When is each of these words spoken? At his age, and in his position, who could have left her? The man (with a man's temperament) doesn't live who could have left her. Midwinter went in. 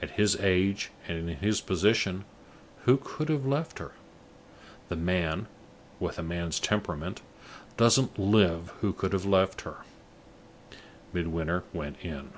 At 0.00 0.12
his 0.12 0.36
age, 0.36 0.90
and 1.06 1.28
in 1.28 1.36
his 1.36 1.60
position, 1.60 2.24
who 2.86 2.96
could 2.96 3.28
have 3.28 3.44
left 3.44 3.78
her? 3.78 3.92
The 4.88 4.96
man 4.96 5.48
(with 6.00 6.18
a 6.18 6.22
man's 6.22 6.58
temperament) 6.58 7.20
doesn't 7.76 8.18
live 8.18 8.72
who 8.80 8.94
could 8.94 9.12
have 9.12 9.26
left 9.26 9.60
her. 9.68 9.84
Midwinter 11.12 11.62
went 11.74 12.00
in. 12.02 12.30